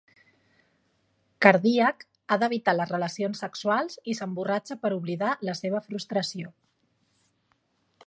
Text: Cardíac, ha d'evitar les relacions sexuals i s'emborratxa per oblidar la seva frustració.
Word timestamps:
Cardíac, 1.45 2.01
ha 2.29 2.39
d'evitar 2.45 2.75
les 2.79 2.95
relacions 2.95 3.43
sexuals 3.45 4.01
i 4.15 4.19
s'emborratxa 4.21 4.81
per 4.87 4.95
oblidar 4.99 5.37
la 5.51 5.59
seva 5.63 5.87
frustració. 5.91 6.55